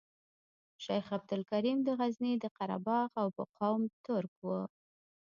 [0.83, 4.59] شیخ عبدالکریم د غزني د قره باغ او په قوم ترک وو.